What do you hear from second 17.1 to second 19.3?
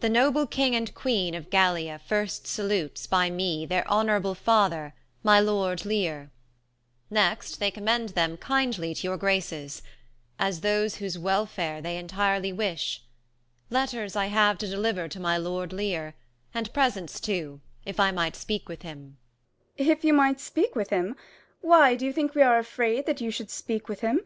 too, if I might speak with him.